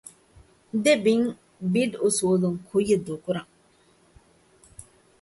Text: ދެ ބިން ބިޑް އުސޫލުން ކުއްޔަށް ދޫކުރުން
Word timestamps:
ދެ 0.83 0.93
ބިން 1.03 1.29
ބިޑް 1.73 1.95
އުސޫލުން 2.03 2.57
ކުއްޔަށް 2.69 3.03
ދޫކުރުން 3.07 3.51